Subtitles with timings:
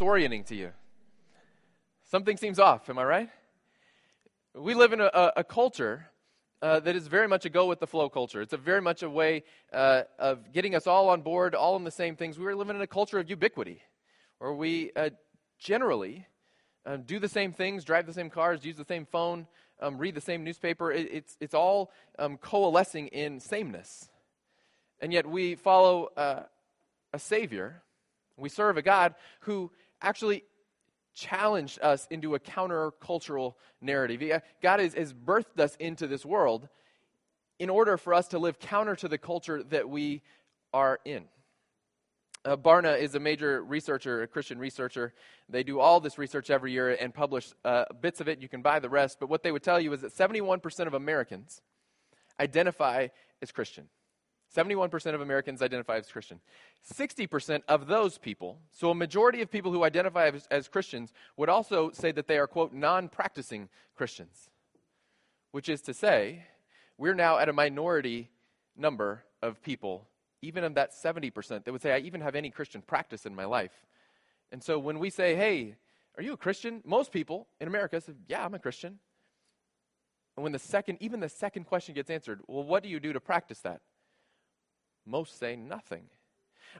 [0.00, 0.70] disorienting to you.
[2.10, 3.28] Something seems off, am I right?
[4.54, 6.06] We live in a, a culture
[6.62, 8.40] uh, that is very much a go with the flow culture.
[8.40, 11.84] It's a very much a way uh, of getting us all on board, all in
[11.84, 12.38] the same things.
[12.38, 13.82] We are living in a culture of ubiquity,
[14.38, 15.10] where we uh,
[15.58, 16.26] generally
[16.86, 19.46] um, do the same things, drive the same cars, use the same phone,
[19.80, 20.90] um, read the same newspaper.
[20.90, 24.08] It, it's, it's all um, coalescing in sameness.
[25.00, 26.42] And yet we follow uh,
[27.12, 27.82] a Savior,
[28.36, 29.70] we serve a God who
[30.02, 30.44] actually
[31.14, 34.42] challenged us into a countercultural narrative.
[34.62, 36.68] God has, has birthed us into this world
[37.58, 40.22] in order for us to live counter to the culture that we
[40.72, 41.24] are in.
[42.42, 45.12] Uh, Barna is a major researcher, a Christian researcher.
[45.50, 48.40] They do all this research every year and publish uh, bits of it.
[48.40, 49.18] You can buy the rest.
[49.20, 51.60] But what they would tell you is that 71% of Americans
[52.40, 53.08] identify
[53.42, 53.88] as Christian.
[54.54, 56.40] 71% of Americans identify as Christian.
[56.92, 61.48] 60% of those people, so a majority of people who identify as, as Christians, would
[61.48, 64.50] also say that they are, quote, non practicing Christians.
[65.52, 66.44] Which is to say,
[66.98, 68.30] we're now at a minority
[68.76, 70.08] number of people,
[70.42, 73.44] even of that 70%, that would say, I even have any Christian practice in my
[73.44, 73.86] life.
[74.52, 75.76] And so when we say, hey,
[76.16, 76.82] are you a Christian?
[76.84, 78.98] Most people in America say, yeah, I'm a Christian.
[80.36, 83.12] And when the second, even the second question gets answered, well, what do you do
[83.12, 83.80] to practice that?
[85.10, 86.04] Most say nothing.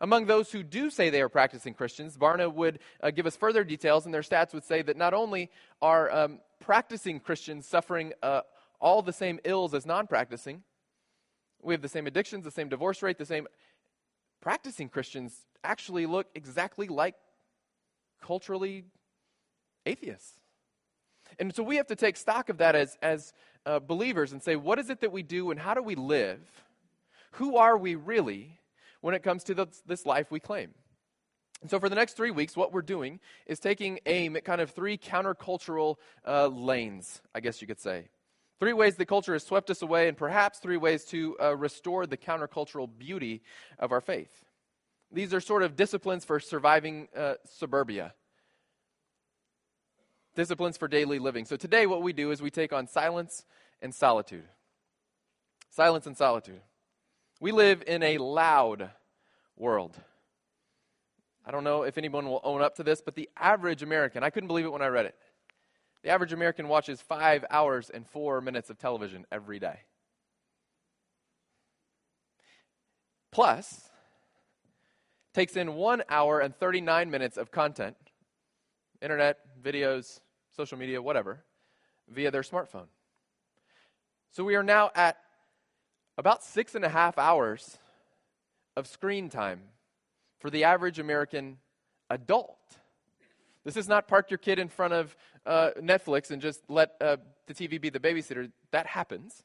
[0.01, 3.65] Among those who do say they are practicing Christians, Barna would uh, give us further
[3.65, 5.51] details, and their stats would say that not only
[5.83, 8.43] are um, practicing Christians suffering uh,
[8.81, 10.63] all the same ills as non practicing,
[11.63, 13.47] we have the same addictions, the same divorce rate, the same.
[14.41, 17.15] Practicing Christians actually look exactly like
[18.23, 18.85] culturally
[19.85, 20.41] atheists.
[21.39, 23.33] And so we have to take stock of that as, as
[23.67, 26.41] uh, believers and say, what is it that we do and how do we live?
[27.33, 28.61] Who are we really
[29.01, 30.75] when it comes to this, this life we claim?
[31.63, 34.61] And so, for the next three weeks, what we're doing is taking aim at kind
[34.61, 38.09] of three countercultural uh, lanes, I guess you could say.
[38.59, 42.07] Three ways the culture has swept us away, and perhaps three ways to uh, restore
[42.07, 43.43] the countercultural beauty
[43.79, 44.45] of our faith.
[45.13, 48.15] These are sort of disciplines for surviving uh, suburbia,
[50.35, 51.45] disciplines for daily living.
[51.45, 53.45] So, today, what we do is we take on silence
[53.83, 54.45] and solitude.
[55.69, 56.63] Silence and solitude.
[57.41, 58.91] We live in a loud
[59.57, 59.97] world.
[61.47, 64.29] I don't know if anyone will own up to this, but the average American, I
[64.29, 65.15] couldn't believe it when I read it.
[66.03, 69.81] The average American watches five hours and four minutes of television every day.
[73.33, 73.89] Plus,
[75.33, 77.97] takes in one hour and 39 minutes of content
[79.01, 80.21] internet, videos,
[80.55, 81.43] social media, whatever
[82.07, 82.89] via their smartphone.
[84.31, 85.17] So we are now at
[86.21, 87.79] about six and a half hours
[88.77, 89.63] of screen time
[90.39, 91.57] for the average American
[92.11, 92.59] adult.
[93.65, 95.17] This is not park your kid in front of
[95.47, 97.17] uh, Netflix and just let uh,
[97.47, 98.53] the TV be the babysitter.
[98.71, 99.43] That happens.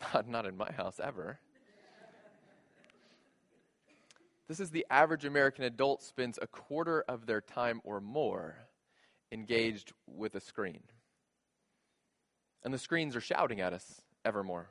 [0.12, 1.38] Not, not in my house ever.
[4.46, 8.56] This is the average American adult spends a quarter of their time or more
[9.32, 10.82] engaged with a screen.
[12.62, 14.68] And the screens are shouting at us evermore.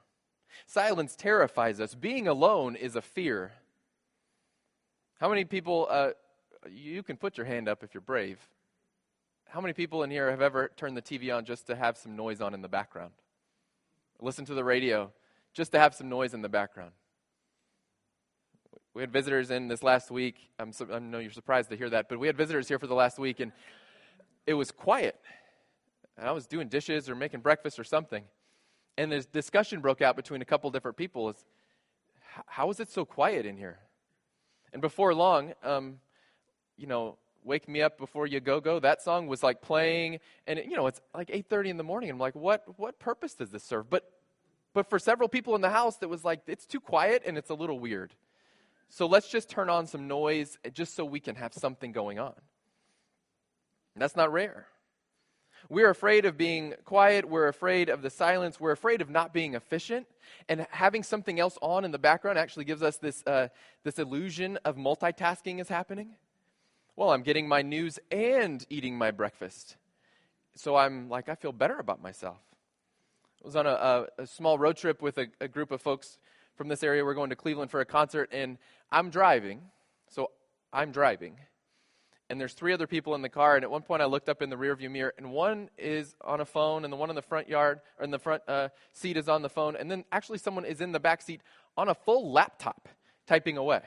[0.66, 1.96] Silence terrifies us.
[1.96, 3.54] Being alone is a fear.
[5.20, 6.12] How many people, uh,
[6.70, 8.40] you can put your hand up if you're brave.
[9.50, 12.16] How many people in here have ever turned the TV on just to have some
[12.16, 13.12] noise on in the background?
[14.20, 15.12] Listen to the radio
[15.54, 16.92] just to have some noise in the background.
[18.94, 20.50] We had visitors in this last week.
[20.60, 23.20] I know you're surprised to hear that, but we had visitors here for the last
[23.20, 23.52] week, and
[24.48, 25.20] it was quiet.
[26.18, 28.24] I was doing dishes or making breakfast or something
[28.98, 31.44] and this discussion broke out between a couple different people is
[32.46, 33.80] how is it so quiet in here?
[34.74, 36.00] And before long um,
[36.78, 40.58] you know wake me up before you go go that song was like playing and
[40.60, 42.10] it, you know it's like 8.30 in the morning.
[42.10, 43.90] I'm like what what purpose does this serve?
[43.90, 44.10] But
[44.74, 47.50] but for several people in the house that was like it's too quiet and it's
[47.50, 48.14] a little weird.
[48.90, 52.34] So let's just turn on some noise just so we can have something going on.
[53.94, 54.68] And that's not rare
[55.70, 57.26] we're afraid of being quiet.
[57.26, 58.60] We're afraid of the silence.
[58.60, 60.08] We're afraid of not being efficient.
[60.48, 63.48] And having something else on in the background actually gives us this, uh,
[63.84, 66.16] this illusion of multitasking is happening.
[66.96, 69.76] Well, I'm getting my news and eating my breakfast.
[70.56, 72.38] So I'm like, I feel better about myself.
[73.44, 76.18] I was on a, a, a small road trip with a, a group of folks
[76.56, 77.04] from this area.
[77.04, 78.58] We're going to Cleveland for a concert, and
[78.92, 79.62] I'm driving.
[80.08, 80.32] So
[80.72, 81.38] I'm driving
[82.30, 83.56] and there's three other people in the car.
[83.56, 86.42] And at one point, I looked up in the rearview mirror, and one is on
[86.42, 89.18] a phone, and the one in the front yard or in the front uh, seat
[89.18, 91.42] is on the phone, and then actually someone is in the back seat
[91.78, 92.90] on a full laptop
[93.28, 93.82] typing away.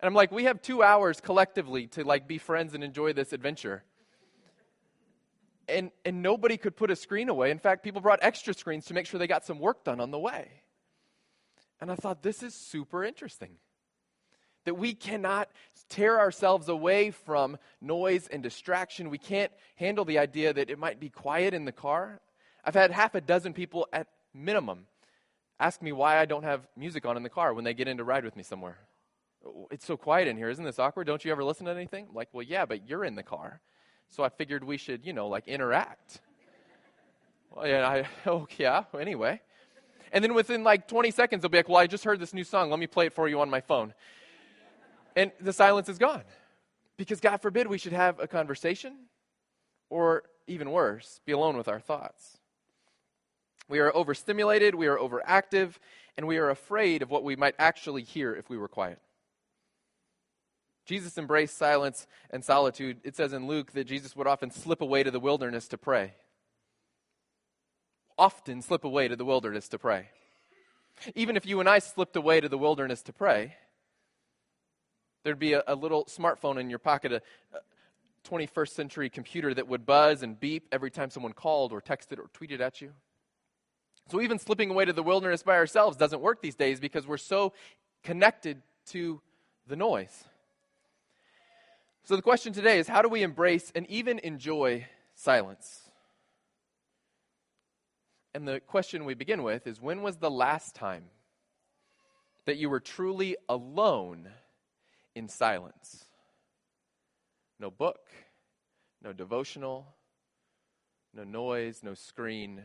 [0.00, 3.32] And I'm like, we have two hours collectively to like be friends and enjoy this
[3.32, 3.84] adventure.
[5.68, 7.50] And, and nobody could put a screen away.
[7.50, 10.10] In fact, people brought extra screens to make sure they got some work done on
[10.10, 10.48] the way.
[11.80, 13.50] And I thought, this is super interesting.
[14.64, 15.48] That we cannot
[15.88, 19.10] tear ourselves away from noise and distraction.
[19.10, 22.20] We can't handle the idea that it might be quiet in the car.
[22.64, 24.86] I've had half a dozen people at minimum
[25.60, 27.98] ask me why I don't have music on in the car when they get in
[27.98, 28.78] to ride with me somewhere.
[29.70, 30.48] It's so quiet in here.
[30.48, 31.06] Isn't this awkward?
[31.06, 32.06] Don't you ever listen to anything?
[32.08, 33.60] I'm like, well, yeah, but you're in the car.
[34.08, 36.20] So I figured we should, you know, like interact.
[37.50, 39.40] well, yeah, I, oh, yeah, anyway.
[40.12, 42.42] And then within like 20 seconds, they'll be like, well, I just heard this new
[42.42, 42.70] song.
[42.70, 43.94] Let me play it for you on my phone.
[45.16, 46.22] And the silence is gone.
[46.96, 48.94] Because God forbid we should have a conversation
[49.88, 52.38] or even worse, be alone with our thoughts.
[53.68, 55.74] We are overstimulated, we are overactive,
[56.16, 58.98] and we are afraid of what we might actually hear if we were quiet.
[60.84, 62.98] Jesus embraced silence and solitude.
[63.04, 66.14] It says in Luke that Jesus would often slip away to the wilderness to pray.
[68.18, 70.08] Often slip away to the wilderness to pray.
[71.14, 73.54] Even if you and I slipped away to the wilderness to pray,
[75.22, 77.22] there'd be a, a little smartphone in your pocket, a,
[77.52, 77.60] a
[78.28, 82.28] 21st century computer that would buzz and beep every time someone called or texted or
[82.38, 82.92] tweeted at you.
[84.10, 87.16] So even slipping away to the wilderness by ourselves doesn't work these days because we're
[87.16, 87.52] so
[88.02, 89.20] connected to
[89.66, 90.24] the noise.
[92.04, 95.90] So the question today is how do we embrace and even enjoy silence?
[98.34, 101.04] And the question we begin with is when was the last time
[102.46, 104.28] that you were truly alone
[105.14, 106.04] in silence?
[107.58, 108.10] No book,
[109.02, 109.94] no devotional,
[111.14, 112.62] no noise, no screen,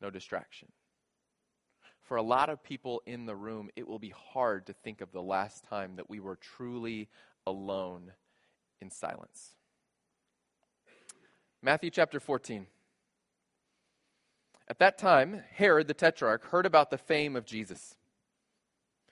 [0.00, 0.68] no distraction.
[2.02, 5.12] For a lot of people in the room, it will be hard to think of
[5.12, 7.08] the last time that we were truly
[7.46, 8.12] alone
[8.80, 9.54] in silence.
[11.62, 12.66] Matthew chapter 14.
[14.66, 17.96] At that time, Herod the Tetrarch heard about the fame of Jesus.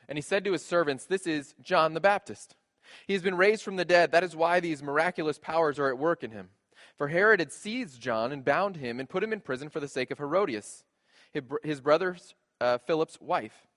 [0.08, 2.56] And he said to his servants, This is John the Baptist.
[3.06, 4.12] He has been raised from the dead.
[4.12, 6.48] That is why these miraculous powers are at work in him.
[6.96, 9.88] For Herod had seized John and bound him and put him in prison for the
[9.88, 10.84] sake of Herodias,
[11.62, 12.16] his brother
[12.60, 13.68] uh, Philip's wife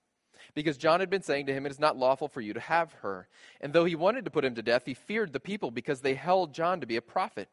[0.54, 2.92] because John had been saying to him, It is not lawful for you to have
[2.94, 3.28] her.
[3.60, 6.14] And though he wanted to put him to death, he feared the people because they
[6.14, 7.48] held John to be a prophet.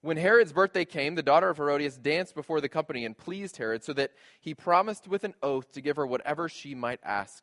[0.00, 3.82] When Herod's birthday came, the daughter of Herodias danced before the company and pleased Herod,
[3.82, 7.42] so that he promised with an oath to give her whatever she might ask.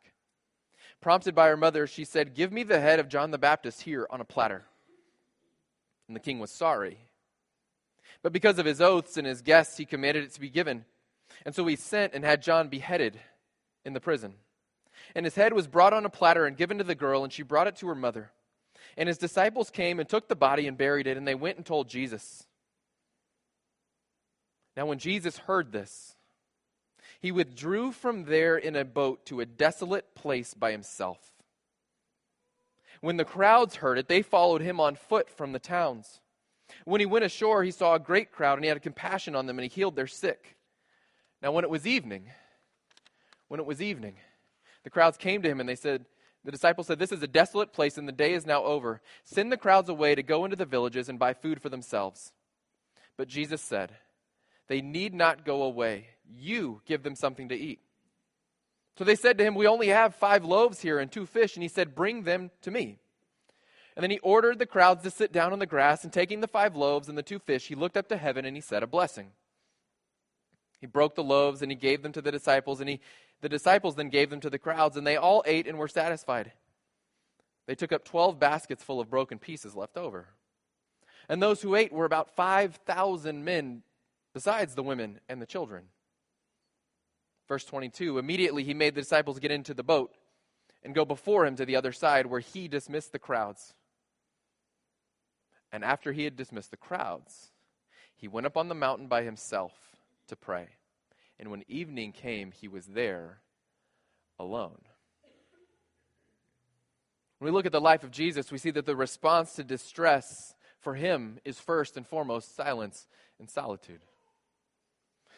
[1.02, 4.08] Prompted by her mother, she said, Give me the head of John the Baptist here
[4.10, 4.64] on a platter.
[6.08, 7.00] And the king was sorry.
[8.24, 10.86] But because of his oaths and his guests, he commanded it to be given.
[11.46, 13.20] And so he sent and had John beheaded
[13.84, 14.36] in the prison.
[15.14, 17.44] And his head was brought on a platter and given to the girl, and she
[17.44, 18.32] brought it to her mother.
[18.98, 21.66] And his disciples came and took the body and buried it, and they went and
[21.66, 22.46] told Jesus.
[24.76, 26.15] Now, when Jesus heard this,
[27.25, 31.18] he withdrew from there in a boat to a desolate place by himself.
[33.01, 36.19] When the crowds heard it, they followed him on foot from the towns.
[36.83, 39.57] When he went ashore, he saw a great crowd, and he had compassion on them,
[39.57, 40.56] and he healed their sick.
[41.42, 42.25] Now, when it was evening,
[43.48, 44.18] when it was evening,
[44.83, 46.06] the crowds came to him and they said,
[46.44, 49.01] The disciples said, This is a desolate place and the day is now over.
[49.24, 52.33] Send the crowds away to go into the villages and buy food for themselves.
[53.17, 53.94] But Jesus said,
[54.67, 56.07] They need not go away.
[56.27, 57.79] You give them something to eat.
[58.98, 61.55] So they said to him, We only have five loaves here and two fish.
[61.55, 63.00] And he said, Bring them to me.
[63.95, 66.48] And then he ordered the crowds to sit down on the grass, and taking the
[66.48, 68.88] five loaves and the two fish, he looked up to heaven and he said a
[68.88, 69.31] blessing.
[70.81, 73.00] He broke the loaves and he gave them to the disciples, and he,
[73.41, 76.51] the disciples then gave them to the crowds, and they all ate and were satisfied.
[77.67, 80.27] They took up 12 baskets full of broken pieces left over.
[81.29, 83.81] And those who ate were about 5,000 men,
[84.36, 85.86] besides the women and the children.
[87.48, 90.12] Verse 22 Immediately he made the disciples get into the boat
[90.84, 93.74] and go before him to the other side, where he dismissed the crowds.
[95.72, 97.51] And after he had dismissed the crowds,
[98.13, 99.72] he went up on the mountain by himself
[100.27, 100.68] to pray.
[101.39, 103.39] And when evening came, he was there
[104.38, 104.82] alone.
[107.39, 110.54] When we look at the life of Jesus, we see that the response to distress
[110.80, 113.08] for him is first and foremost silence
[113.39, 114.01] and solitude.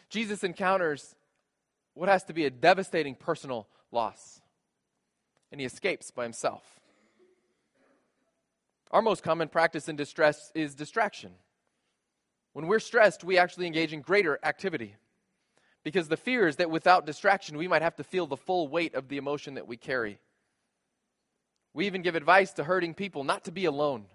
[0.08, 1.14] Jesus encounters
[1.94, 4.40] what has to be a devastating personal loss,
[5.50, 6.62] and he escapes by himself.
[8.90, 11.32] Our most common practice in distress is distraction.
[12.52, 14.96] When we're stressed, we actually engage in greater activity
[15.84, 18.94] because the fear is that without distraction, we might have to feel the full weight
[18.94, 20.18] of the emotion that we carry.
[21.74, 24.06] We even give advice to hurting people not to be alone.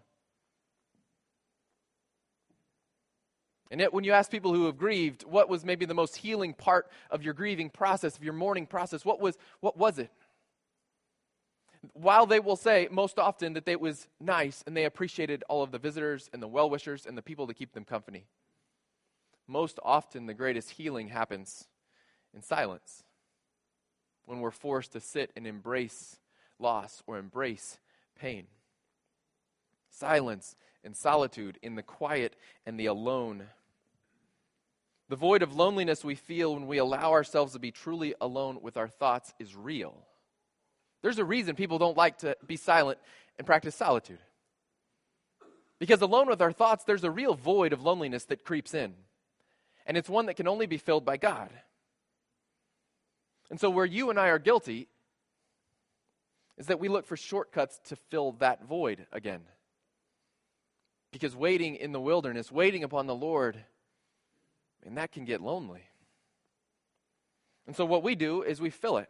[3.73, 6.53] And yet, when you ask people who have grieved, what was maybe the most healing
[6.53, 10.11] part of your grieving process, of your mourning process, what was, what was it?
[11.93, 15.71] While they will say most often that it was nice and they appreciated all of
[15.71, 18.27] the visitors and the well wishers and the people to keep them company,
[19.47, 21.65] most often the greatest healing happens
[22.31, 23.03] in silence
[24.27, 26.19] when we're forced to sit and embrace
[26.59, 27.79] loss or embrace
[28.15, 28.45] pain.
[29.89, 32.35] Silence and solitude in the quiet
[32.67, 33.47] and the alone.
[35.09, 38.77] The void of loneliness we feel when we allow ourselves to be truly alone with
[38.77, 39.95] our thoughts is real.
[41.01, 42.99] There's a reason people don't like to be silent
[43.37, 44.19] and practice solitude.
[45.79, 48.93] Because alone with our thoughts, there's a real void of loneliness that creeps in.
[49.85, 51.49] And it's one that can only be filled by God.
[53.49, 54.87] And so, where you and I are guilty
[56.57, 59.41] is that we look for shortcuts to fill that void again.
[61.11, 63.63] Because waiting in the wilderness, waiting upon the Lord,
[64.85, 65.83] and that can get lonely.
[67.65, 69.09] And so, what we do is we fill it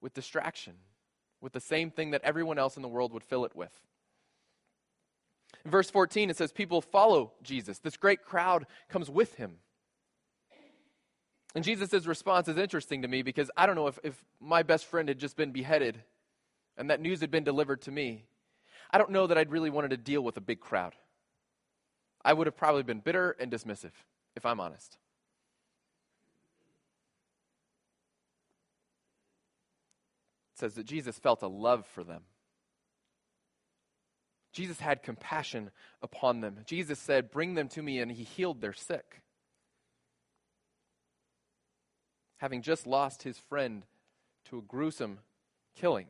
[0.00, 0.74] with distraction,
[1.40, 3.72] with the same thing that everyone else in the world would fill it with.
[5.64, 7.78] In verse 14, it says, People follow Jesus.
[7.78, 9.56] This great crowd comes with him.
[11.54, 14.84] And Jesus' response is interesting to me because I don't know if, if my best
[14.84, 16.02] friend had just been beheaded
[16.76, 18.26] and that news had been delivered to me.
[18.90, 20.94] I don't know that I'd really wanted to deal with a big crowd.
[22.24, 23.92] I would have probably been bitter and dismissive,
[24.36, 24.98] if I'm honest.
[30.54, 32.22] It says that Jesus felt a love for them.
[34.52, 36.58] Jesus had compassion upon them.
[36.64, 39.22] Jesus said, Bring them to me, and he healed their sick
[42.38, 43.84] having just lost his friend
[44.46, 45.18] to a gruesome
[45.74, 46.06] killing.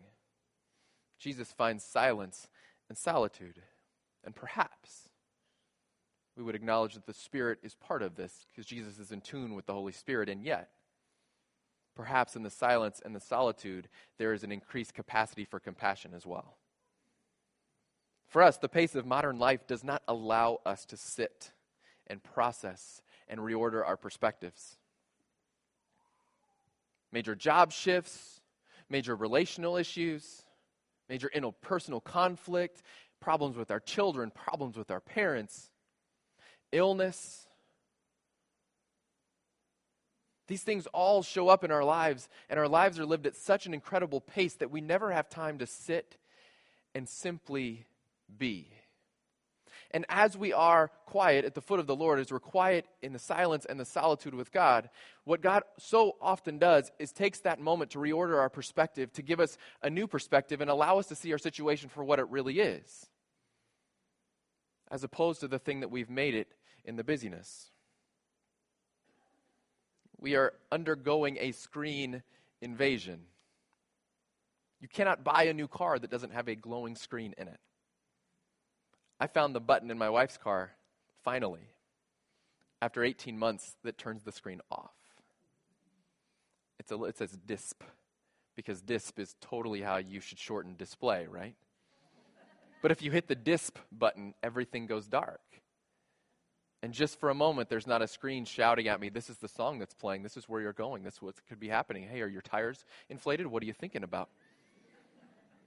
[1.18, 2.48] Jesus finds silence
[2.88, 3.62] and solitude.
[4.24, 5.05] And perhaps
[6.36, 9.54] we would acknowledge that the Spirit is part of this because Jesus is in tune
[9.54, 10.28] with the Holy Spirit.
[10.28, 10.68] And yet,
[11.94, 13.88] perhaps in the silence and the solitude,
[14.18, 16.56] there is an increased capacity for compassion as well.
[18.28, 21.52] For us, the pace of modern life does not allow us to sit
[22.06, 24.76] and process and reorder our perspectives
[27.12, 28.42] major job shifts,
[28.90, 30.42] major relational issues,
[31.08, 32.82] major interpersonal conflict,
[33.20, 35.70] problems with our children, problems with our parents,
[36.76, 37.46] illness.
[40.48, 43.66] These things all show up in our lives, and our lives are lived at such
[43.66, 46.16] an incredible pace that we never have time to sit
[46.94, 47.86] and simply
[48.38, 48.70] be.
[49.90, 53.12] And as we are quiet at the foot of the Lord, as we're quiet in
[53.12, 54.88] the silence and the solitude with God,
[55.24, 59.40] what God so often does is takes that moment to reorder our perspective, to give
[59.40, 62.60] us a new perspective and allow us to see our situation for what it really
[62.60, 63.06] is,
[64.90, 66.48] as opposed to the thing that we've made it
[66.86, 67.70] in the busyness.
[70.18, 72.22] We are undergoing a screen
[72.62, 73.20] invasion.
[74.80, 77.60] You cannot buy a new car that doesn't have a glowing screen in it.
[79.20, 80.72] I found the button in my wife's car,
[81.24, 81.68] finally,
[82.80, 84.92] after 18 months, that turns the screen off.
[86.78, 87.82] It's a, it says DISP,
[88.54, 91.56] because DISP is totally how you should shorten display, right?
[92.82, 95.40] But if you hit the DISP button, everything goes dark.
[96.86, 99.48] And just for a moment, there's not a screen shouting at me, this is the
[99.48, 102.06] song that's playing, this is where you're going, this is what could be happening.
[102.08, 103.48] Hey, are your tires inflated?
[103.48, 104.28] What are you thinking about?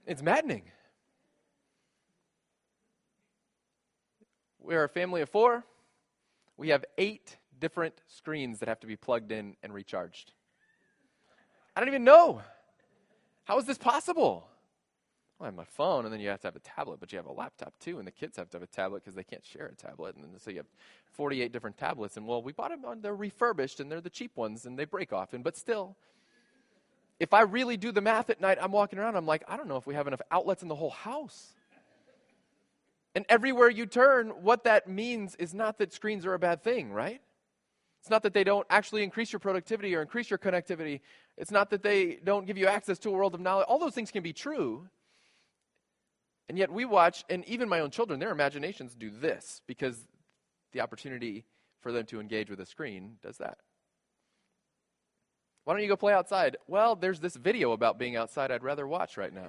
[0.06, 0.62] It's maddening.
[4.60, 5.62] We are a family of four.
[6.56, 10.32] We have eight different screens that have to be plugged in and recharged.
[11.76, 12.40] I don't even know.
[13.44, 14.46] How is this possible?
[15.40, 17.26] I have my phone, and then you have to have a tablet, but you have
[17.26, 19.66] a laptop too, and the kids have to have a tablet because they can't share
[19.66, 20.16] a tablet.
[20.16, 20.66] And so you have
[21.12, 22.16] 48 different tablets.
[22.16, 24.84] And well, we bought them, uh, they're refurbished, and they're the cheap ones, and they
[24.84, 25.42] break often.
[25.42, 25.96] But still,
[27.18, 29.68] if I really do the math at night, I'm walking around, I'm like, I don't
[29.68, 31.54] know if we have enough outlets in the whole house.
[33.14, 36.92] And everywhere you turn, what that means is not that screens are a bad thing,
[36.92, 37.20] right?
[38.00, 41.00] It's not that they don't actually increase your productivity or increase your connectivity.
[41.36, 43.66] It's not that they don't give you access to a world of knowledge.
[43.68, 44.88] All those things can be true.
[46.48, 49.96] And yet we watch, and even my own children, their imaginations do this because
[50.72, 51.44] the opportunity
[51.80, 53.58] for them to engage with a screen does that.
[55.64, 56.56] Why don't you go play outside?
[56.66, 59.48] Well, there's this video about being outside I'd rather watch right now,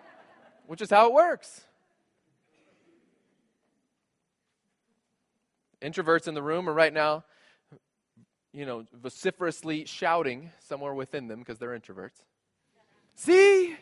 [0.66, 1.62] which is how it works.
[5.82, 7.24] Introverts in the room are right now,
[8.52, 12.22] you know, vociferously shouting somewhere within them because they're introverts.
[13.14, 13.76] See?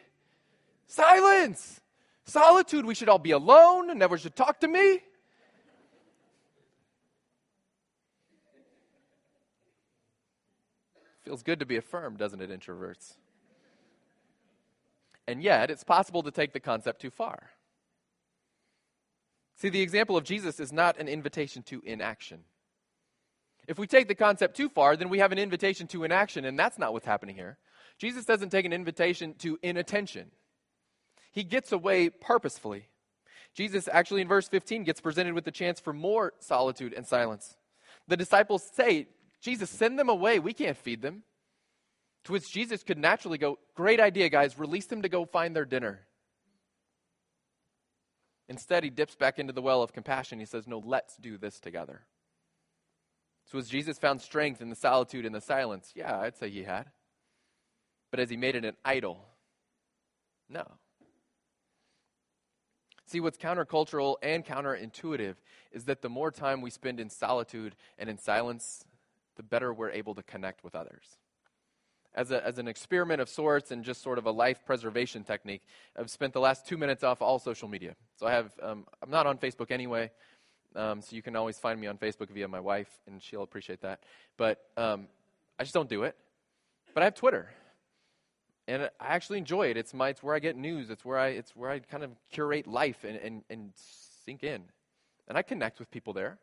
[0.87, 1.81] Silence!
[2.27, 5.01] Solitude, we should all be alone and never should talk to me.
[11.25, 13.17] Feels good to be affirmed, doesn't it, introverts?
[15.27, 17.51] And yet, it's possible to take the concept too far.
[19.57, 22.41] See, the example of Jesus is not an invitation to inaction.
[23.67, 26.59] If we take the concept too far, then we have an invitation to inaction, and
[26.59, 27.59] that's not what's happening here.
[27.99, 30.31] Jesus doesn't take an invitation to inattention,
[31.37, 32.89] he gets away purposefully.
[33.55, 37.57] Jesus, actually, in verse 15, gets presented with the chance for more solitude and silence.
[38.09, 39.07] The disciples say,
[39.43, 40.39] Jesus, send them away.
[40.39, 41.25] We can't feed them.
[42.25, 44.59] To which Jesus could naturally go, Great idea, guys.
[44.59, 46.07] Release them to go find their dinner.
[48.49, 50.41] Instead, he dips back into the well of compassion.
[50.41, 52.07] He says, No, let's do this together.
[53.45, 55.93] So, has Jesus found strength in the solitude and the silence?
[55.95, 56.87] Yeah, I'd say he had.
[58.11, 59.23] But has he made it an idol?
[60.49, 60.67] No.
[63.07, 65.37] See, what's countercultural and counterintuitive
[65.71, 68.85] is that the more time we spend in solitude and in silence,
[69.37, 71.05] the better we're able to connect with others.
[72.15, 75.63] As, a, as an experiment of sorts and just sort of a life preservation technique,
[75.97, 77.95] I've spent the last two minutes off all social media.
[78.17, 80.11] So I have, um, I'm not on Facebook anyway,
[80.75, 83.83] um, so you can always find me on Facebook via my wife, and she'll appreciate
[83.83, 84.01] that.
[84.37, 85.07] But um,
[85.59, 86.17] I just don't do it.
[86.95, 87.51] But I have Twitter,
[88.69, 89.77] and I actually enjoy it.
[89.77, 90.91] It's my, it's where I get news.
[90.91, 93.73] It's where I, it's where I kind of curate life and, and, and
[94.25, 94.63] sink in,
[95.29, 96.39] and I connect with people there.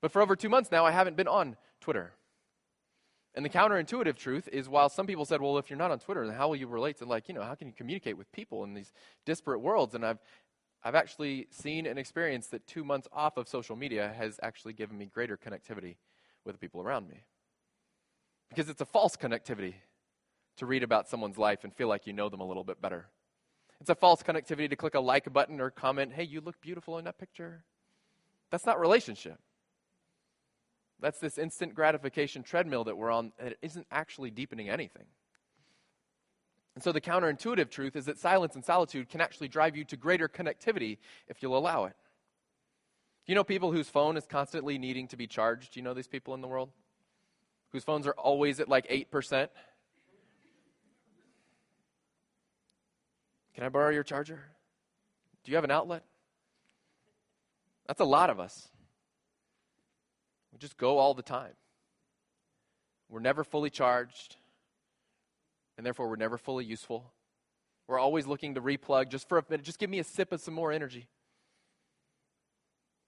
[0.00, 2.12] But for over two months now, I haven't been on Twitter.
[3.34, 6.26] And the counterintuitive truth is while some people said, well, if you're not on Twitter,
[6.26, 8.64] then how will you relate to, like, you know, how can you communicate with people
[8.64, 8.92] in these
[9.24, 9.94] disparate worlds?
[9.94, 10.18] And I've,
[10.82, 14.98] I've actually seen and experienced that two months off of social media has actually given
[14.98, 15.96] me greater connectivity
[16.44, 17.22] with the people around me.
[18.48, 19.74] Because it's a false connectivity
[20.60, 23.06] to read about someone's life and feel like you know them a little bit better.
[23.80, 26.98] It's a false connectivity to click a like button or comment, hey, you look beautiful
[26.98, 27.64] in that picture.
[28.50, 29.38] That's not relationship.
[31.00, 35.06] That's this instant gratification treadmill that we're on that isn't actually deepening anything.
[36.74, 39.96] And so the counterintuitive truth is that silence and solitude can actually drive you to
[39.96, 41.94] greater connectivity if you'll allow it.
[43.26, 45.72] You know people whose phone is constantly needing to be charged?
[45.72, 46.70] Do you know these people in the world?
[47.72, 49.48] Whose phones are always at like 8%?
[53.54, 54.40] Can I borrow your charger?
[55.44, 56.04] Do you have an outlet?
[57.86, 58.68] That's a lot of us.
[60.52, 61.54] We just go all the time.
[63.08, 64.36] We're never fully charged,
[65.76, 67.12] and therefore we're never fully useful.
[67.88, 69.64] We're always looking to replug just for a minute.
[69.64, 71.08] Just give me a sip of some more energy.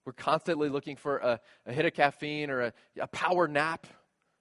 [0.05, 3.87] We're constantly looking for a, a hit of caffeine or a, a power nap,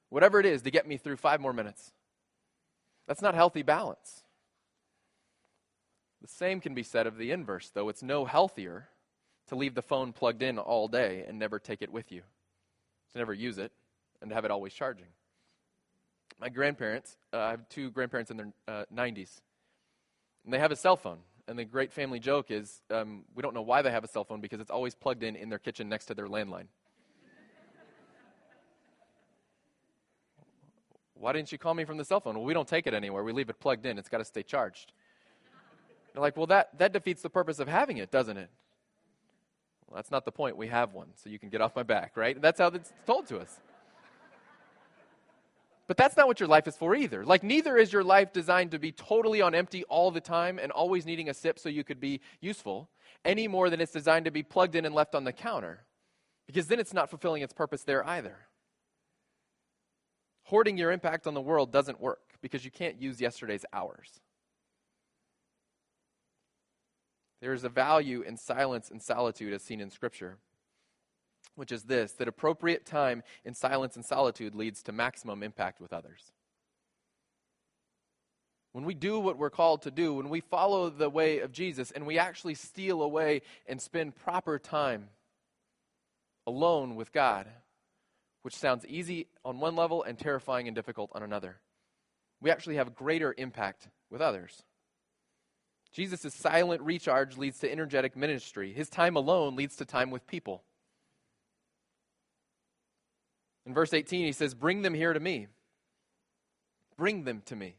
[0.10, 1.92] whatever it is, to get me through five more minutes.
[3.08, 4.24] That's not healthy balance.
[6.22, 7.90] The same can be said of the inverse, though.
[7.90, 8.90] It's no healthier
[9.48, 12.22] to leave the phone plugged in all day and never take it with you
[13.12, 13.72] to never use it
[14.22, 15.08] and to have it always charging.
[16.40, 19.42] My grandparents, uh, I have two grandparents in their uh, 90s,
[20.46, 21.20] and they have a cell phone.
[21.48, 24.24] And the great family joke is um, we don't know why they have a cell
[24.24, 26.68] phone because it's always plugged in in their kitchen next to their landline.
[31.16, 32.36] why didn't you call me from the cell phone?
[32.36, 33.24] Well, we don't take it anywhere.
[33.24, 34.00] We leave it plugged in.
[34.00, 34.92] It's got to stay charged.
[36.14, 38.50] They're like, well, that, that defeats the purpose of having it, doesn't it?
[39.88, 40.58] Well, that's not the point.
[40.58, 42.42] We have one, so you can get off my back, right?
[42.42, 43.60] That's how it's told to us.
[45.88, 47.26] But that's not what your life is for either.
[47.26, 50.72] Like, neither is your life designed to be totally on empty all the time and
[50.72, 52.90] always needing a sip so you could be useful,
[53.26, 55.84] any more than it's designed to be plugged in and left on the counter,
[56.48, 58.38] because then it's not fulfilling its purpose there either.
[60.44, 64.22] Hoarding your impact on the world doesn't work because you can't use yesterday's hours.
[67.42, 70.38] There is a value in silence and solitude as seen in Scripture,
[71.56, 75.92] which is this that appropriate time in silence and solitude leads to maximum impact with
[75.92, 76.32] others.
[78.74, 81.92] When we do what we're called to do, when we follow the way of Jesus
[81.92, 85.10] and we actually steal away and spend proper time
[86.48, 87.48] alone with God,
[88.44, 91.58] which sounds easy on one level and terrifying and difficult on another,
[92.40, 94.64] we actually have greater impact with others.
[95.92, 98.72] Jesus' silent recharge leads to energetic ministry.
[98.74, 100.64] His time alone leads to time with people.
[103.66, 105.48] In verse 18, he says, Bring them here to me.
[106.98, 107.76] Bring them to me.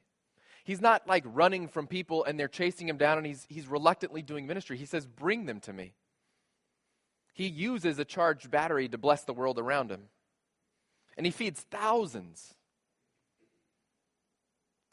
[0.64, 4.22] He's not like running from people and they're chasing him down and he's, he's reluctantly
[4.22, 4.77] doing ministry.
[4.77, 5.94] He says, Bring them to me.
[7.35, 10.03] He uses a charged battery to bless the world around him.
[11.16, 12.55] And he feeds thousands,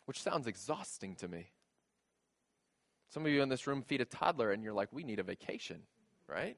[0.05, 1.51] which sounds exhausting to me.
[3.09, 5.23] Some of you in this room feed a toddler and you're like, we need a
[5.23, 5.81] vacation,
[6.27, 6.57] right?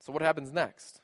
[0.00, 1.00] So, what happens next?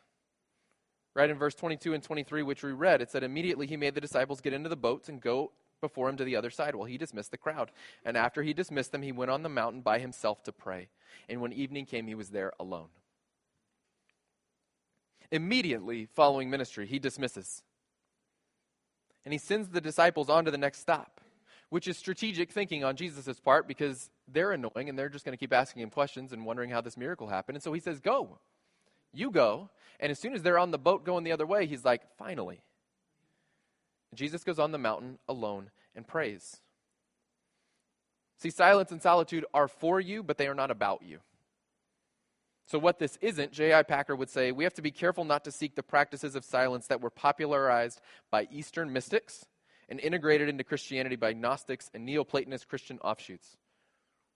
[1.14, 4.00] Right in verse 22 and 23, which we read, it said, Immediately he made the
[4.00, 6.98] disciples get into the boats and go before him to the other side while he
[6.98, 7.70] dismissed the crowd.
[8.04, 10.88] And after he dismissed them, he went on the mountain by himself to pray.
[11.28, 12.88] And when evening came, he was there alone.
[15.32, 17.62] Immediately following ministry, he dismisses.
[19.24, 21.19] And he sends the disciples on to the next stop,
[21.70, 25.40] which is strategic thinking on Jesus' part because they're annoying and they're just going to
[25.40, 27.56] keep asking him questions and wondering how this miracle happened.
[27.56, 28.38] And so he says, Go.
[29.12, 29.70] You go.
[29.98, 32.62] And as soon as they're on the boat going the other way, he's like, Finally.
[34.14, 36.60] Jesus goes on the mountain alone and prays.
[38.38, 41.20] See, silence and solitude are for you, but they are not about you.
[42.66, 43.82] So, what this isn't, J.I.
[43.82, 46.86] Packer would say, we have to be careful not to seek the practices of silence
[46.86, 49.46] that were popularized by Eastern mystics
[49.90, 53.56] and integrated into Christianity by Gnostics and Neoplatonist Christian offshoots.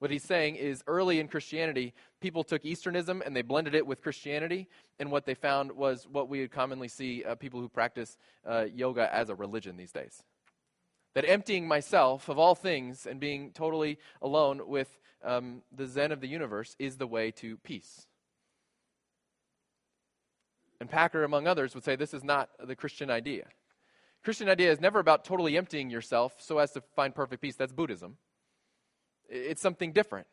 [0.00, 4.02] What he's saying is early in Christianity, people took Easternism and they blended it with
[4.02, 8.18] Christianity, and what they found was what we would commonly see uh, people who practice
[8.44, 10.22] uh, yoga as a religion these days.
[11.14, 16.20] That emptying myself of all things and being totally alone with um, the Zen of
[16.20, 18.06] the universe is the way to peace.
[20.80, 23.46] And Packer, among others, would say this is not the Christian idea.
[24.24, 27.56] Christian idea is never about totally emptying yourself so as to find perfect peace.
[27.56, 28.16] That's Buddhism.
[29.28, 30.26] It's something different.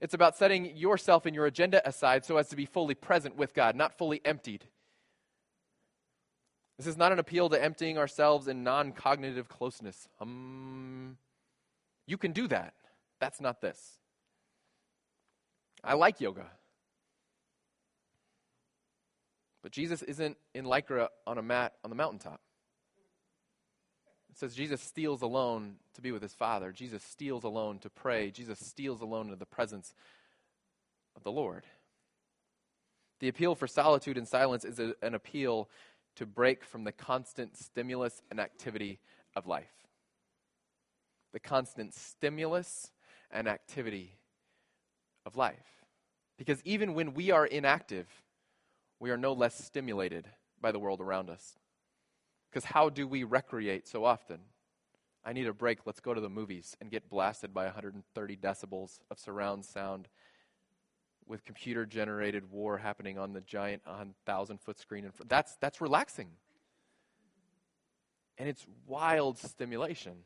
[0.00, 3.52] It's about setting yourself and your agenda aside so as to be fully present with
[3.52, 4.66] God, not fully emptied.
[6.76, 10.08] This is not an appeal to emptying ourselves in non cognitive closeness.
[10.20, 11.16] Um,
[12.06, 12.74] you can do that.
[13.20, 13.98] That's not this.
[15.82, 16.46] I like yoga.
[19.62, 22.40] But Jesus isn't in Lycra on a mat on the mountaintop.
[24.34, 26.72] It says Jesus steals alone to be with his Father.
[26.72, 28.32] Jesus steals alone to pray.
[28.32, 29.94] Jesus steals alone into the presence
[31.14, 31.62] of the Lord.
[33.20, 35.70] The appeal for solitude and silence is a, an appeal
[36.16, 38.98] to break from the constant stimulus and activity
[39.36, 39.70] of life.
[41.32, 42.90] The constant stimulus
[43.30, 44.18] and activity
[45.24, 45.84] of life.
[46.38, 48.08] Because even when we are inactive,
[48.98, 50.26] we are no less stimulated
[50.60, 51.56] by the world around us.
[52.54, 54.38] Because how do we recreate so often?
[55.24, 55.80] I need a break.
[55.86, 60.06] Let's go to the movies and get blasted by 130 decibels of surround sound
[61.26, 65.04] with computer generated war happening on the giant 1,000 foot screen.
[65.04, 65.28] In front.
[65.28, 66.28] That's, that's relaxing.
[68.38, 70.18] And it's wild stimulation.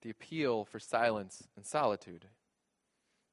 [0.00, 2.24] The appeal for silence and solitude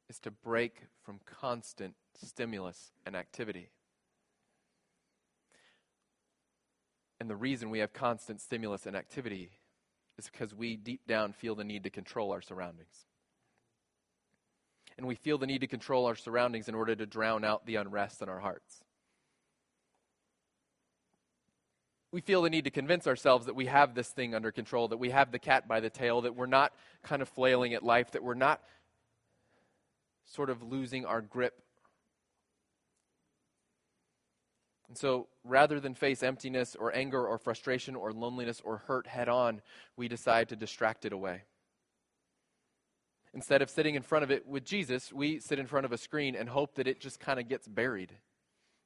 [0.10, 3.72] is to break from constant stimulus and activity.
[7.20, 9.52] And the reason we have constant stimulus and activity
[10.18, 13.06] is because we deep down feel the need to control our surroundings.
[14.98, 17.76] And we feel the need to control our surroundings in order to drown out the
[17.76, 18.86] unrest in our hearts.
[22.16, 24.96] we feel the need to convince ourselves that we have this thing under control, that
[24.96, 26.72] we have the cat by the tail, that we're not
[27.04, 28.62] kind of flailing at life, that we're not
[30.26, 31.62] sort of losing our grip.
[34.88, 39.30] And so, rather than face emptiness or anger or frustration or loneliness or hurt head
[39.30, 39.62] on,
[39.98, 41.44] we decide to distract it away.
[43.34, 45.98] Instead of sitting in front of it with Jesus, we sit in front of a
[45.98, 48.14] screen and hope that it just kind of gets buried.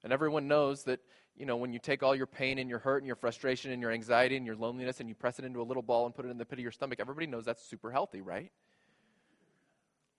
[0.04, 1.02] And everyone knows that
[1.40, 3.82] you know, when you take all your pain and your hurt and your frustration and
[3.82, 6.26] your anxiety and your loneliness and you press it into a little ball and put
[6.26, 8.52] it in the pit of your stomach, everybody knows that's super healthy, right?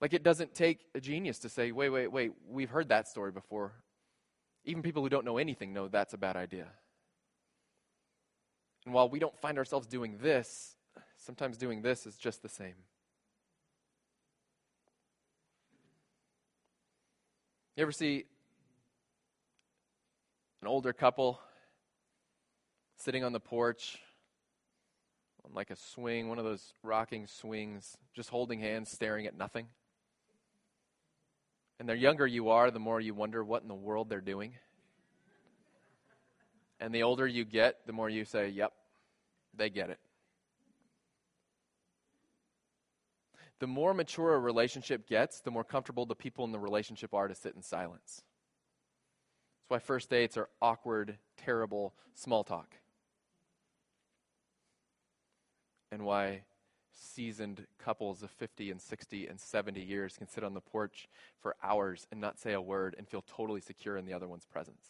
[0.01, 3.31] Like it doesn't take a genius to say, wait, wait, wait, we've heard that story
[3.31, 3.73] before.
[4.65, 6.67] Even people who don't know anything know that's a bad idea.
[8.85, 10.75] And while we don't find ourselves doing this,
[11.17, 12.73] sometimes doing this is just the same.
[17.75, 18.25] You ever see
[20.61, 21.39] an older couple
[22.97, 23.99] sitting on the porch
[25.45, 29.67] on like a swing, one of those rocking swings, just holding hands, staring at nothing.
[31.81, 34.53] And the younger you are, the more you wonder what in the world they're doing.
[36.79, 38.71] And the older you get, the more you say, yep,
[39.57, 39.97] they get it.
[43.57, 47.27] The more mature a relationship gets, the more comfortable the people in the relationship are
[47.27, 48.21] to sit in silence
[49.63, 52.75] That's why first dates are awkward, terrible small talk.
[55.91, 56.43] And why
[57.01, 61.09] seasoned couples of 50 and 60 and 70 years can sit on the porch
[61.41, 64.45] for hours and not say a word and feel totally secure in the other one's
[64.45, 64.85] presence.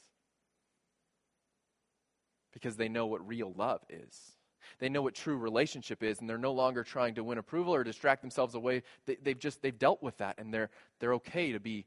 [2.54, 4.34] because they know what real love is.
[4.80, 7.84] They know what true relationship is, and they're no longer trying to win approval or
[7.84, 8.84] distract themselves away.
[9.06, 10.70] They, they've just they've dealt with that, and they're
[11.00, 11.86] they're okay to be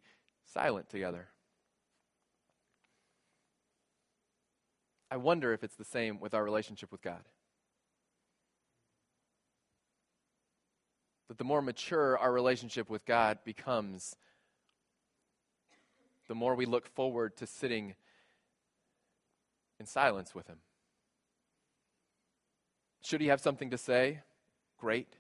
[0.53, 1.29] silent together.
[5.11, 7.23] I wonder if it's the same with our relationship with God.
[11.29, 14.17] That the more mature our relationship with God becomes,
[16.29, 17.95] the more we look forward to sitting
[19.81, 20.59] in silence with Him.
[23.03, 24.21] Should He have something to say?
[24.79, 25.17] Great.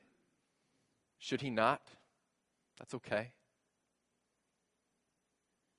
[1.18, 1.82] Should He not?
[2.78, 3.32] That's okay.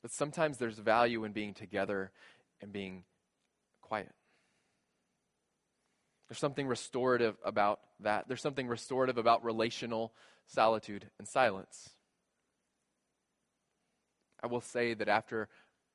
[0.02, 2.12] But sometimes there's value in being together
[2.62, 3.04] and being
[3.82, 4.14] quiet.
[6.28, 8.28] There's something restorative about that.
[8.28, 10.14] There's something restorative about relational
[10.48, 11.90] solitude and silence.
[14.42, 15.50] I will say that after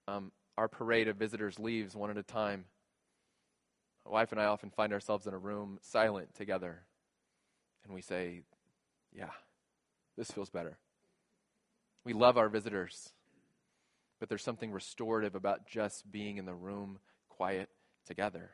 [0.08, 2.64] um, our parade of visitors leaves one at a time,
[4.04, 6.82] my wife and I often find ourselves in a room silent together.
[7.84, 8.42] And we say,
[9.12, 9.30] Yeah,
[10.16, 10.78] this feels better.
[12.04, 13.10] We love our visitors,
[14.18, 17.68] but there's something restorative about just being in the room quiet
[18.06, 18.50] together.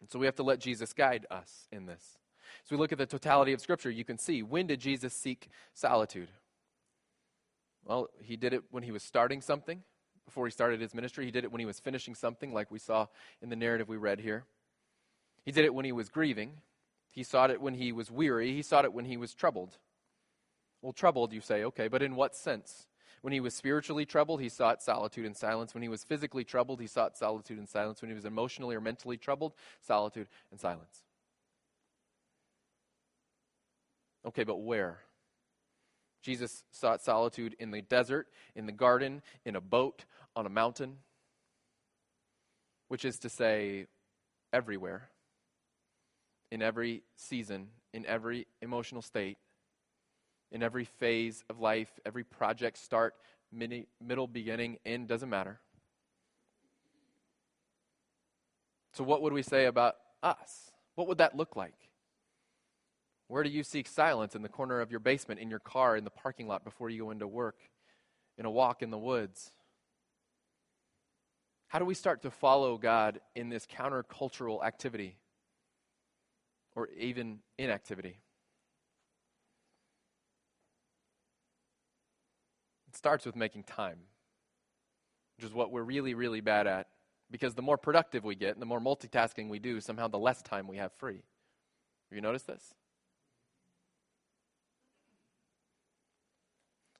[0.00, 2.18] And so we have to let Jesus guide us in this.
[2.64, 5.48] As we look at the totality of Scripture, you can see when did Jesus seek
[5.74, 6.28] solitude?
[7.84, 9.82] Well, he did it when he was starting something,
[10.24, 11.24] before he started his ministry.
[11.24, 13.06] He did it when he was finishing something, like we saw
[13.40, 14.44] in the narrative we read here.
[15.44, 16.52] He did it when he was grieving.
[17.10, 18.52] He sought it when he was weary.
[18.52, 19.78] He sought it when he was troubled.
[20.82, 22.86] Well, troubled, you say, okay, but in what sense?
[23.22, 25.74] When he was spiritually troubled, he sought solitude and silence.
[25.74, 28.00] When he was physically troubled, he sought solitude and silence.
[28.00, 31.02] When he was emotionally or mentally troubled, solitude and silence.
[34.26, 35.00] Okay, but where?
[36.22, 40.04] Jesus sought solitude in the desert, in the garden, in a boat,
[40.36, 40.98] on a mountain,
[42.88, 43.86] which is to say,
[44.52, 45.08] everywhere,
[46.50, 49.38] in every season, in every emotional state,
[50.50, 53.14] in every phase of life, every project start,
[53.52, 55.60] mini, middle, beginning, end, doesn't matter.
[58.94, 60.70] So, what would we say about us?
[60.94, 61.74] What would that look like?
[63.28, 64.34] Where do you seek silence?
[64.34, 67.04] In the corner of your basement, in your car, in the parking lot before you
[67.04, 67.58] go into work,
[68.38, 69.52] in a walk in the woods?
[71.68, 75.18] How do we start to follow God in this countercultural activity
[76.74, 78.18] or even inactivity?
[82.98, 83.98] Starts with making time,
[85.36, 86.88] which is what we're really, really bad at.
[87.30, 90.42] Because the more productive we get and the more multitasking we do, somehow the less
[90.42, 91.22] time we have free.
[92.10, 92.74] Have you noticed this?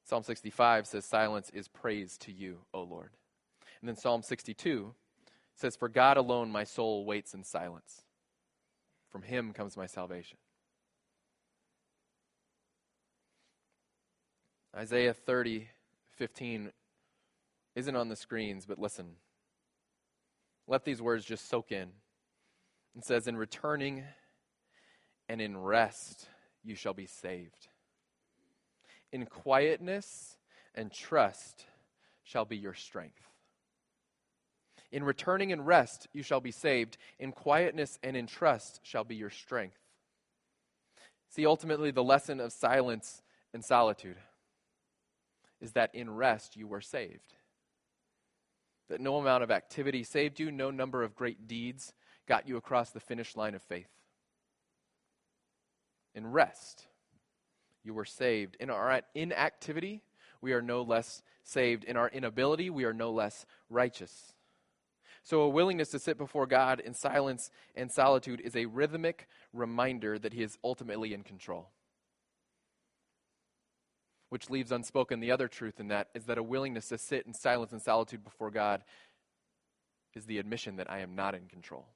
[0.04, 3.11] Psalm 65 says, Silence is praise to you, O Lord.
[3.80, 4.94] And then Psalm 62
[5.54, 8.02] says, For God alone my soul waits in silence.
[9.11, 10.38] From him comes my salvation.
[14.76, 15.68] Isaiah 30
[16.18, 16.72] 15
[17.76, 19.12] isn't on the screens, but listen.
[20.66, 21.90] Let these words just soak in.
[22.96, 24.04] It says, In returning
[25.28, 26.28] and in rest
[26.64, 27.68] you shall be saved.
[29.12, 30.37] In quietness
[30.74, 31.64] and trust
[32.24, 33.22] shall be your strength.
[34.90, 36.98] In returning and rest you shall be saved.
[37.18, 39.78] In quietness and in trust shall be your strength.
[41.31, 43.22] See, ultimately, the lesson of silence
[43.54, 44.16] and solitude
[45.61, 47.35] is that in rest you were saved.
[48.88, 51.92] That no amount of activity saved you, no number of great deeds
[52.27, 53.90] got you across the finish line of faith.
[56.14, 56.87] In rest,
[57.85, 58.57] you were saved.
[58.61, 60.03] In our inactivity,
[60.40, 61.85] we are no less saved.
[61.85, 64.33] In our inability, we are no less righteous.
[65.23, 70.18] So, a willingness to sit before God in silence and solitude is a rhythmic reminder
[70.18, 71.71] that He is ultimately in control
[74.28, 77.32] which leaves unspoken the other truth in that is that a willingness to sit in
[77.32, 78.82] silence and solitude before God
[80.14, 81.86] is the admission that I am not in control.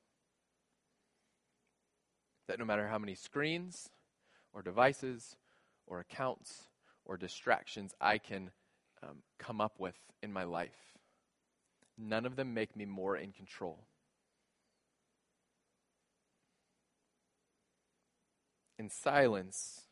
[2.49, 3.91] That no matter how many screens
[4.53, 5.37] or devices
[5.87, 6.69] or accounts
[7.05, 8.51] or distractions I can
[9.03, 10.97] um, come up with in my life,
[11.99, 13.79] none of them make me more in control.
[18.79, 19.83] In silence,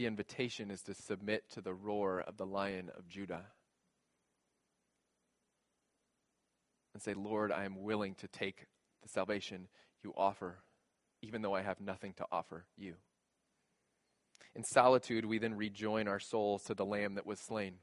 [0.00, 3.44] the invitation is to submit to the roar of the lion of Judah
[6.94, 8.64] and say, Lord, I am willing to take
[9.02, 9.68] the salvation
[10.02, 10.60] you offer,
[11.20, 12.94] even though I have nothing to offer you.
[14.54, 17.74] In solitude, we then rejoin our souls to the Lamb that was slain.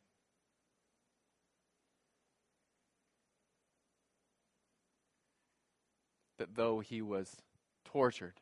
[6.40, 7.38] that though he was
[7.86, 8.40] tortured,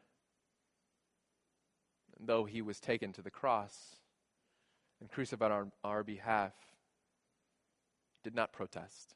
[2.20, 3.98] though he was taken to the cross
[5.00, 6.54] and crucified on our behalf,
[8.24, 9.16] did not protest.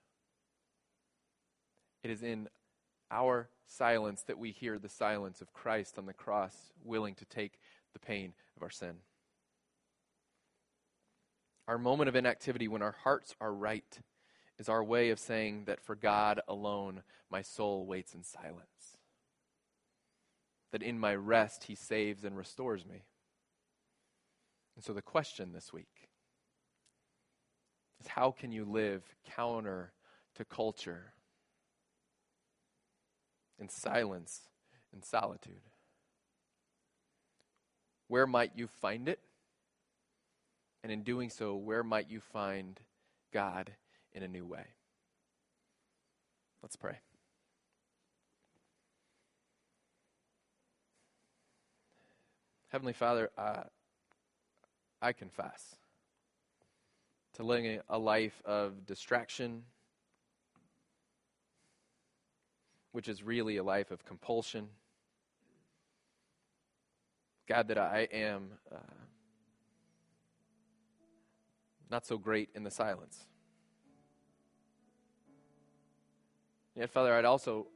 [2.04, 2.48] It is in
[3.12, 7.60] our silence that we hear the silence of Christ on the cross, willing to take
[7.94, 8.96] the pain of our sin.
[11.68, 14.00] Our moment of inactivity, when our hearts are right,
[14.58, 18.79] is our way of saying that for God alone, my soul waits in silence.
[20.72, 23.04] That in my rest, He saves and restores me.
[24.76, 26.10] And so the question this week
[28.00, 29.94] is how can you live counter
[30.36, 31.14] to culture?
[33.60, 34.42] in silence
[34.94, 35.62] and solitude?
[38.08, 39.20] Where might you find it?
[40.84, 42.80] And in doing so, where might you find
[43.34, 43.72] God
[44.14, 44.66] in a new way?
[46.64, 47.00] Let's pray.
[52.70, 53.64] Heavenly Father, uh,
[55.02, 55.76] I confess
[57.34, 59.64] to living a life of distraction
[62.92, 64.68] which is really a life of compulsion.
[67.48, 68.78] God, that I am uh,
[71.90, 73.26] not so great in the silence.
[76.76, 77.68] Yet, Father, I'd also,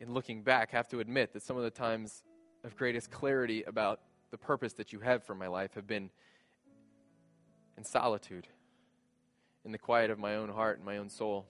[0.00, 2.22] in looking back, have to admit that some of the times
[2.68, 3.98] of greatest clarity about
[4.30, 6.10] the purpose that you have for my life have been
[7.78, 8.46] in solitude,
[9.64, 11.46] in the quiet of my own heart and my own soul.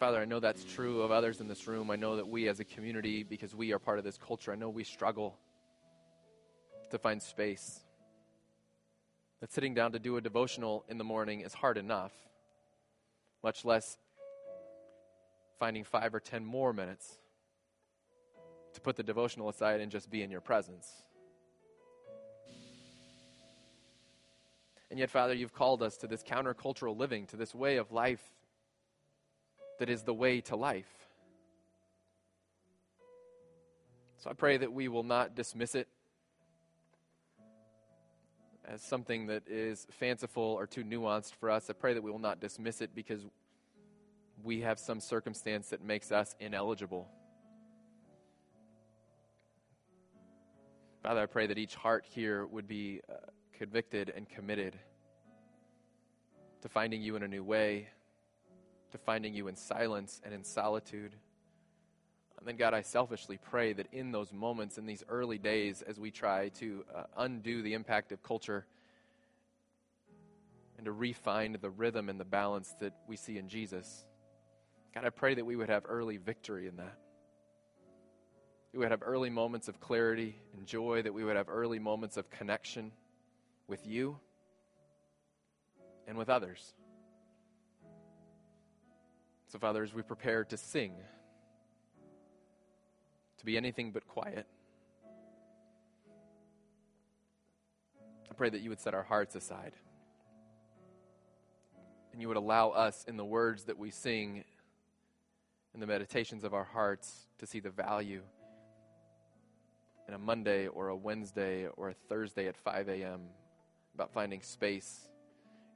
[0.00, 1.92] Father, I know that's true of others in this room.
[1.92, 4.56] I know that we as a community, because we are part of this culture, I
[4.56, 5.38] know we struggle
[6.90, 7.84] to find space.
[9.40, 12.12] That sitting down to do a devotional in the morning is hard enough,
[13.44, 13.96] much less
[15.60, 17.18] finding five or ten more minutes
[18.74, 20.86] to put the devotional aside and just be in your presence.
[24.90, 28.22] And yet, Father, you've called us to this countercultural living, to this way of life
[29.78, 30.90] that is the way to life.
[34.18, 35.88] So I pray that we will not dismiss it
[38.66, 41.70] as something that is fanciful or too nuanced for us.
[41.70, 43.24] I pray that we will not dismiss it because
[44.44, 47.08] we have some circumstance that makes us ineligible.
[51.02, 53.14] Father, I pray that each heart here would be uh,
[53.56, 54.76] convicted and committed
[56.60, 57.88] to finding you in a new way
[58.92, 61.14] to finding you in silence and in solitude.
[62.38, 65.98] And then, God, I selfishly pray that in those moments, in these early days, as
[65.98, 68.66] we try to uh, undo the impact of culture
[70.76, 74.06] and to refine the rhythm and the balance that we see in Jesus,
[74.94, 76.96] God, I pray that we would have early victory in that.
[78.72, 82.16] We would have early moments of clarity and joy, that we would have early moments
[82.16, 82.92] of connection
[83.66, 84.18] with you
[86.06, 86.74] and with others.
[89.48, 90.94] So, Father, as we prepare to sing,
[93.38, 94.46] to be anything but quiet,
[98.30, 99.72] I pray that you would set our hearts aside.
[102.12, 104.44] And you would allow us, in the words that we sing,
[105.74, 108.22] in the meditations of our hearts, to see the value
[110.14, 113.20] a Monday or a Wednesday or a Thursday at 5 a.m.
[113.94, 115.08] about finding space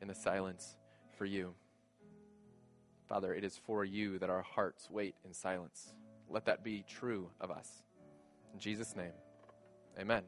[0.01, 0.77] in the silence
[1.17, 1.55] for you.
[3.09, 5.95] Father, it is for you that our hearts wait in silence.
[6.29, 7.83] Let that be true of us.
[8.53, 9.13] In Jesus' name,
[9.99, 10.23] amen.